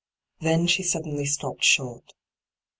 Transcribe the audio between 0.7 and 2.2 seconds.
suddenly stopped short.